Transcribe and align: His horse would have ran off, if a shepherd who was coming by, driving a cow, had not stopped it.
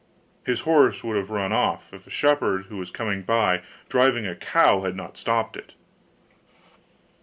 His 0.43 0.61
horse 0.61 1.03
would 1.03 1.15
have 1.15 1.29
ran 1.29 1.53
off, 1.53 1.93
if 1.93 2.07
a 2.07 2.09
shepherd 2.09 2.65
who 2.69 2.77
was 2.77 2.89
coming 2.89 3.21
by, 3.21 3.61
driving 3.87 4.25
a 4.25 4.35
cow, 4.35 4.81
had 4.81 4.95
not 4.95 5.15
stopped 5.19 5.55
it. 5.55 5.73